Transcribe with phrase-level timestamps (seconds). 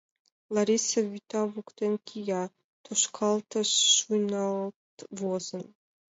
[0.53, 2.43] Лариса вӱта воктен кия—
[2.83, 5.63] тошкалтыш шуйналт возын.